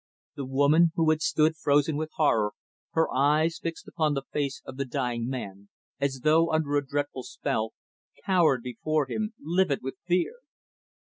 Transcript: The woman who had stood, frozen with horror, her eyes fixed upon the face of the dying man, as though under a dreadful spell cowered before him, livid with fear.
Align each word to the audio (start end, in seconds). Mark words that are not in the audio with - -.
The 0.35 0.47
woman 0.47 0.93
who 0.95 1.11
had 1.11 1.21
stood, 1.21 1.55
frozen 1.55 1.95
with 1.95 2.09
horror, 2.15 2.53
her 2.93 3.13
eyes 3.13 3.59
fixed 3.61 3.87
upon 3.87 4.15
the 4.15 4.23
face 4.33 4.63
of 4.65 4.77
the 4.77 4.85
dying 4.85 5.27
man, 5.29 5.69
as 5.99 6.21
though 6.23 6.51
under 6.51 6.75
a 6.75 6.83
dreadful 6.87 7.21
spell 7.21 7.73
cowered 8.25 8.63
before 8.63 9.05
him, 9.05 9.35
livid 9.39 9.83
with 9.83 9.97
fear. 10.07 10.37